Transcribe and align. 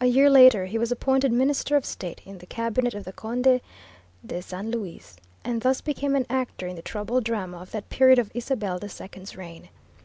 A 0.00 0.06
year 0.06 0.30
later, 0.30 0.66
he 0.66 0.78
was 0.78 0.92
appointed 0.92 1.32
Minister 1.32 1.74
of 1.74 1.84
State 1.84 2.20
in 2.24 2.38
the 2.38 2.46
Cabinet 2.46 2.94
of 2.94 3.02
the 3.02 3.12
Conde 3.12 3.60
de 4.24 4.40
San 4.40 4.70
Luis, 4.70 5.16
and 5.44 5.60
thus 5.60 5.80
became 5.80 6.14
an 6.14 6.24
actor 6.30 6.68
in 6.68 6.76
the 6.76 6.82
troubled 6.82 7.24
drama 7.24 7.58
of 7.58 7.72
that 7.72 7.88
period 7.90 8.20
of 8.20 8.30
Isabel 8.32 8.78
II's 8.80 9.34
reign. 9.36 9.68